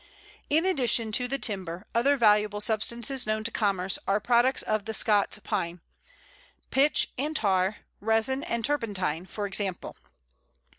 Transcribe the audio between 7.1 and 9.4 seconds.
and tar, resin and turpentine,